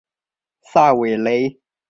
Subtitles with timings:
[0.63, 1.59] 萨韦雷。